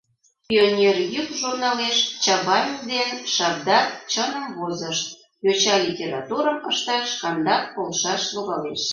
«Пионер 0.49 0.97
йӱк» 1.13 1.29
журналеш 1.41 1.97
Чавайн 2.23 2.71
ден 2.91 3.09
Шабдар 3.33 3.85
чыным 4.11 4.45
возышт: 4.57 5.07
йоча 5.45 5.75
литературым 5.85 6.57
ышташ 6.71 7.03
шкандат 7.13 7.63
полшаш 7.75 8.21
логалеш. 8.35 8.83